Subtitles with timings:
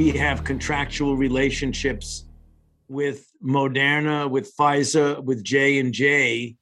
[0.00, 2.24] we have contractual relationships
[2.88, 6.56] with Moderna, with Pfizer, with J and J,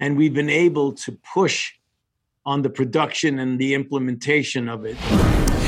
[0.00, 1.72] and we've been able to push
[2.44, 4.96] on the production and the implementation of it.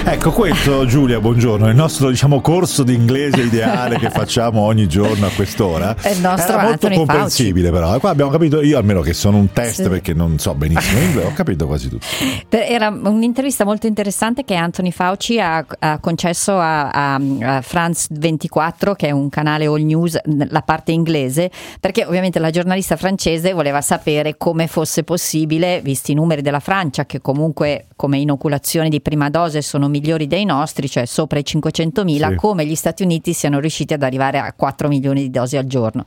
[0.05, 5.27] Ecco questo Giulia, buongiorno, il nostro diciamo, corso di inglese ideale che facciamo ogni giorno
[5.27, 5.95] a quest'ora.
[5.95, 9.37] È il nostro Era molto Anthony comprensibile però, qua abbiamo capito, io almeno che sono
[9.39, 9.89] un test Sì.
[9.89, 12.05] perché non so benissimo l'inglese, ho capito quasi tutto.
[12.49, 18.95] Era un'intervista molto interessante che Anthony Fauci ha, ha concesso a, a, a France 24,
[18.95, 23.81] che è un canale all news, la parte inglese, perché ovviamente la giornalista francese voleva
[23.81, 29.31] sapere come fosse possibile, visti i numeri della Francia, che comunque come inoculazioni di prima
[29.31, 32.35] dose sono migliori dei nostri, cioè sopra i 500.000, Sì.
[32.35, 36.05] come gli Stati Uniti siano riusciti ad arrivare a 4 milioni di dosi al giorno.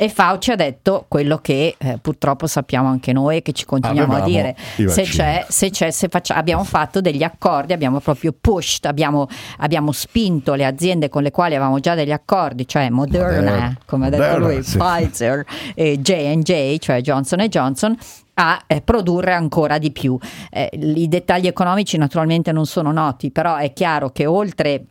[0.00, 4.12] E Fauci ha detto quello che eh, purtroppo sappiamo anche noi e che ci continuiamo
[4.12, 4.56] a Avevamo dire.
[4.76, 9.26] i Se c'è, se c'è, se faccia- abbiamo fatto degli accordi, abbiamo proprio pushed, abbiamo,
[9.56, 13.78] abbiamo spinto le aziende con le quali avevamo già degli accordi, cioè Moderna, Moderna.
[13.86, 14.78] come ha detto Moderna, lui, sì.
[14.78, 17.96] Pfizer e J&J, cioè Johnson Johnson,
[18.34, 20.16] a eh, produrre ancora di più.
[20.48, 24.84] Eh, I dettagli economici naturalmente non sono noti, però è chiaro che oltre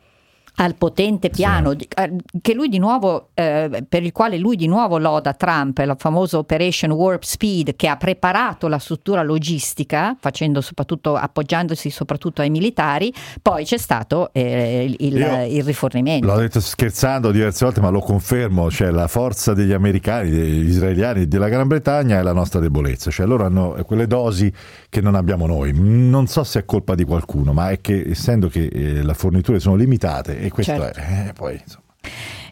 [0.59, 4.67] al potente piano di- eh, che lui di nuovo eh, per il quale lui di
[4.67, 10.61] nuovo loda Trump la famosa Operation Warp Speed che ha preparato la struttura logistica facendo
[10.61, 17.31] soprattutto appoggiandosi soprattutto ai militari poi c'è stato eh, il, il- rifornimento L'ho detto scherzando
[17.31, 22.17] diverse volte, ma lo confermo, cioè la forza degli americani, degli israeliani della Gran Bretagna
[22.17, 24.51] è la nostra debolezza, cioè loro hanno quelle dosi
[24.89, 25.71] che non abbiamo noi.
[25.75, 29.59] Non so se è colpa di qualcuno, ma è che essendo che eh, le forniture
[29.59, 30.99] sono limitate e questo Certo.
[30.99, 31.83] è eh, poi insomma.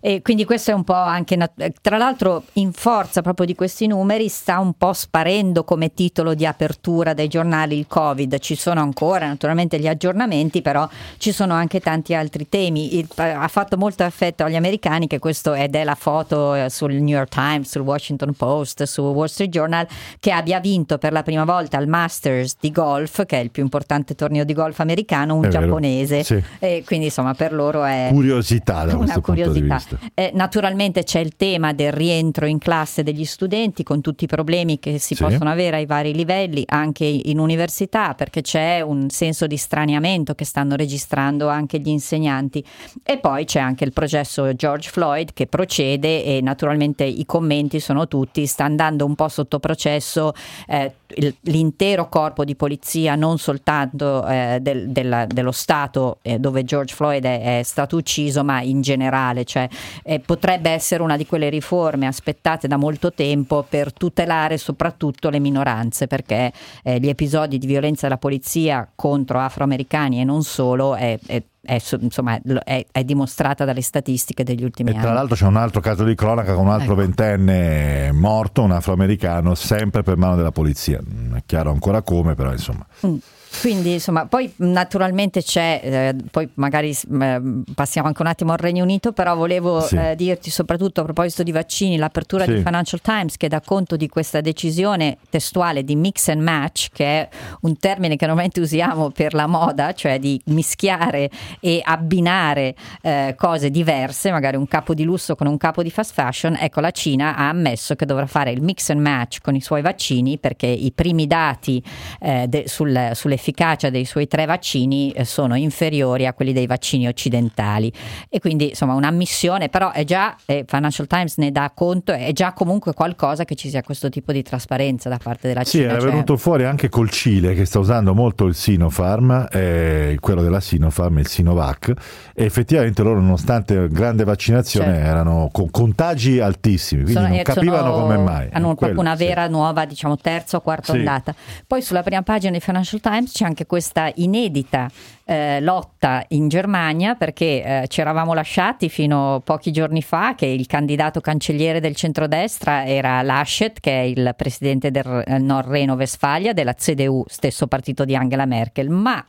[0.01, 3.55] E quindi questo è un po' anche, nat- eh, tra l'altro in forza proprio di
[3.55, 8.55] questi numeri sta un po' sparendo come titolo di apertura dai giornali il Covid, ci
[8.55, 10.87] sono ancora naturalmente gli aggiornamenti, però
[11.17, 12.97] ci sono anche tanti altri temi.
[12.97, 16.93] Il- ha fatto molto affetto agli americani che questo ed è la foto eh, sul
[16.93, 19.87] New York Times, sul Washington Post, su Wall Street Journal,
[20.19, 23.64] che abbia vinto per la prima volta il Masters di golf, che è il più
[23.64, 26.23] importante torneo di golf americano, un È giapponese.
[26.23, 26.43] sì.
[26.59, 29.81] E quindi insomma per loro è Curiosità da una questo curiosità.
[30.00, 30.11] Vista.
[30.14, 34.80] Eh, naturalmente c'è il tema del rientro in classe degli studenti con tutti i problemi
[34.80, 35.23] che si Sì.
[35.23, 40.45] possono avere ai vari livelli, anche in università, perché c'è un senso di straniamento che
[40.45, 42.64] stanno registrando anche gli insegnanti.
[43.04, 48.08] E poi c'è anche il processo George Floyd che procede e naturalmente i commenti sono
[48.08, 50.33] tutti, sta andando un po' sotto processo
[50.67, 50.94] eh,
[51.42, 57.23] l'intero corpo di polizia, non soltanto eh, del- della- dello Stato eh, dove George Floyd
[57.23, 59.67] è, è stato ucciso, ma in generale, cioè
[60.03, 65.39] eh, potrebbe essere una di quelle riforme aspettate da molto tempo per tutelare soprattutto le
[65.39, 66.52] minoranze, perché
[66.83, 71.80] eh, gli episodi di violenza della polizia contro afroamericani e non solo è, è- è,
[71.99, 75.02] insomma, è, è dimostrata dalle statistiche degli ultimi E anni.
[75.03, 77.02] tra l'altro c'è un altro caso di cronaca con un altro Ecco.
[77.02, 80.99] ventenne morto, un afroamericano, sempre per mano della polizia.
[81.03, 82.86] Non è chiaro ancora come, però insomma.
[83.05, 83.15] Mm.
[83.61, 87.42] Quindi insomma, poi naturalmente c'è, eh, poi magari eh,
[87.73, 89.95] passiamo anche un attimo al Regno Unito, però volevo Sì.
[89.95, 92.55] eh, dirti soprattutto a proposito di vaccini, l'apertura Sì.
[92.55, 97.05] di Financial Times che dà conto di questa decisione testuale di mix and match, che
[97.05, 97.30] è
[97.61, 101.30] un termine che normalmente usiamo per la moda, cioè di mischiare
[101.60, 106.14] e abbinare eh, cose diverse, magari un capo di lusso con un capo di fast
[106.14, 106.58] fashion.
[106.60, 109.82] Ecco, la Cina ha ammesso che dovrà fare il mix and match con i suoi
[109.82, 111.82] vaccini perché i primi dati
[112.20, 117.08] eh, de- sul- sull'efficacia dei suoi tre vaccini eh, sono inferiori a quelli dei vaccini
[117.08, 117.92] occidentali
[118.30, 122.54] e quindi insomma un'ammissione però è già eh, Financial Times ne dà conto è già
[122.54, 125.99] comunque qualcosa che ci sia questo tipo di trasparenza da parte della Sì, Cina era
[126.02, 130.60] cioè- venuto fuori anche col Cile che sta usando molto il Sinopharm, eh, quello della
[130.60, 131.94] Sinopharm, il Sinovac,
[132.33, 135.07] e effettivamente loro nonostante grande vaccinazione Certo.
[135.07, 138.50] erano con contagi altissimi, quindi Sono- non eh, capivano sono- come mai.
[138.51, 139.25] Hanno proprio quello, una sì.
[139.25, 140.98] vera nuova, diciamo, terza o quarta Sì.
[141.00, 141.36] ondata.
[141.68, 144.89] Poi sulla prima pagina di Financial Times c'è anche questa inedita
[145.28, 150.45] eh, lotta in Germania perché eh, ci eravamo lasciati fino a pochi giorni fa che
[150.45, 156.53] il candidato cancelliere del centrodestra era Laschet, che è il presidente del eh, Nord Reno-Westfalia
[156.53, 159.24] della CDU, stesso partito di Angela Merkel, ma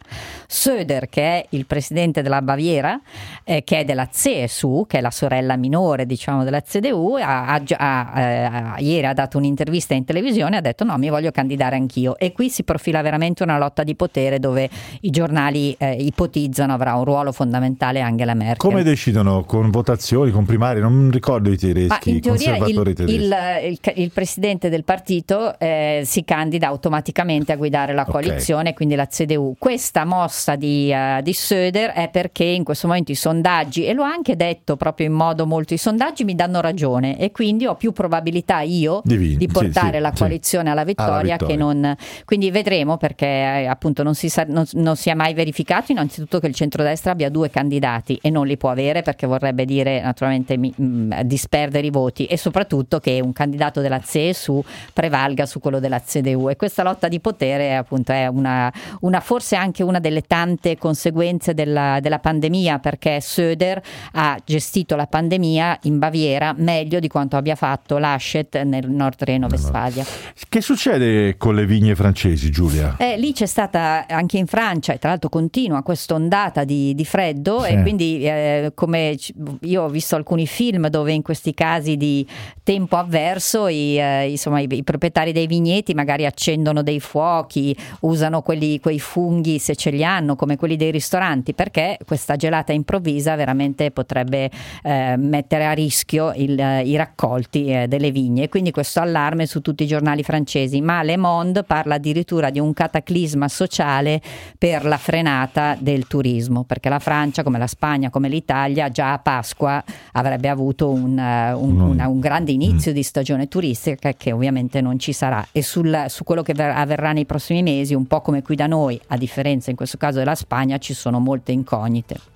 [0.46, 3.00] Söder, che è il presidente della Baviera,
[3.44, 7.62] eh, che è della CSU, che è la sorella minore, diciamo, della CDU, ha, ha
[7.76, 11.76] ha, eh, ieri ha dato un'intervista in televisione e ha detto no, mi voglio candidare
[11.76, 12.16] anch'io.
[12.18, 14.68] E qui si profila veramente una lotta di potere dove
[15.00, 18.56] i giornali eh, ipotizzano avrà un ruolo fondamentale Angela Merkel.
[18.56, 19.44] Come decidono?
[19.44, 20.80] Con votazioni, con primarie?
[20.80, 26.02] Non ricordo i tedeschi, Ma in teoria il, il, il, il, presidente del partito eh,
[26.04, 28.74] si candida automaticamente a guidare la coalizione, okay.
[28.74, 29.56] quindi la CDU.
[29.58, 34.02] Questa mossa di, uh, di Söder è perché in questo momento i sondaggi, e l'ho
[34.02, 37.92] anche detto proprio in modo molto, i sondaggi mi danno ragione e quindi ho più
[37.92, 40.70] probabilità io di, di portare sì, sì, la coalizione sì.
[40.70, 41.46] alla, vittoria alla, vittoria.
[41.46, 41.96] che non...
[42.24, 45.92] Quindi vedremo perché eh, appunto non si, sa, non, non si è mai verificato.
[45.92, 50.00] Innanzitutto che il centrodestra abbia due candidati e non li può avere perché vorrebbe dire
[50.00, 54.62] naturalmente mi, mh, mm, disperdere i voti e soprattutto che un candidato della CSU
[54.92, 59.56] prevalga su quello della CDU e questa lotta di potere appunto è una, una forse
[59.56, 63.80] anche una delle tante conseguenze della, della pandemia perché Söder
[64.12, 70.04] ha gestito la pandemia in Baviera meglio di quanto abbia fatto Laschet nel Nord Reno-Westfalia.
[70.48, 72.96] Che succede con le vigne francesi, Giulia?
[72.98, 77.04] Eh, lì c'è stata anche in Francia, e tra l'altro continua questa ondata di, di
[77.04, 77.72] freddo sì.
[77.72, 79.16] e quindi eh, come
[79.60, 82.26] io ho visto alcuni film dove in questi casi di
[82.62, 88.42] tempo avverso i, eh, insomma, i, i, proprietari dei vigneti magari accendono dei fuochi, usano
[88.42, 93.34] quelli, quei funghi se ce li hanno come quelli dei ristoranti perché questa gelata improvvisa
[93.34, 94.48] veramente potrebbe
[94.84, 98.48] eh, mettere a rischio il, i raccolti eh, delle vigne.
[98.48, 102.72] Quindi questo allarme su tutti i giornali francesi, ma Le Monde parla addirittura di un
[102.72, 104.22] cataclisma sociale
[104.56, 109.18] per la frenata del turismo, perché la Francia, come la Spagna, come l'Italia, già a
[109.18, 112.94] Pasqua avrebbe avuto un, eh, un, una, un grande inizio mm.
[112.94, 117.26] di stagione turistica che ovviamente non ci sarà e sul, su quello che avverrà nei
[117.26, 120.78] prossimi mesi, un po' come qui da noi, a differenza in questo caso della Spagna,
[120.78, 122.34] ci sono molte incognite.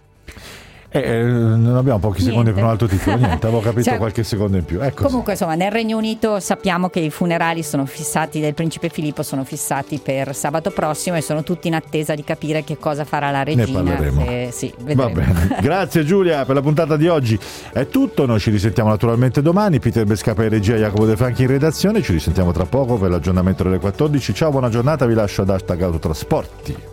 [0.92, 2.30] Eh, eh, non abbiamo pochi Niente.
[2.30, 4.82] secondi per un altro titolo, niente, avevo capito cioè, qualche secondo in più.
[4.82, 9.22] Ecco comunque, insomma, nel Regno Unito sappiamo che i funerali sono fissati del principe Filippo
[9.22, 13.30] sono fissati per sabato prossimo e sono tutti in attesa di capire che cosa farà
[13.30, 13.66] la regina.
[13.66, 14.24] Ne parleremo.
[14.24, 15.58] Se, sì, Va bene.
[15.62, 17.38] Grazie Giulia per la puntata di oggi.
[17.72, 19.78] È tutto, noi ci risentiamo naturalmente domani.
[19.78, 22.02] Peter Bescapa in regia, Jacopo De Franchi in redazione.
[22.02, 24.34] Ci risentiamo tra poco per l'aggiornamento delle 14.
[24.34, 26.89] Ciao, buona giornata, vi lascio ad hashtag autotrasporti.